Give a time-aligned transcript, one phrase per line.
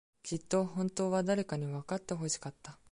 [0.23, 2.79] きっと、本当は、誰かにわかってほしかった。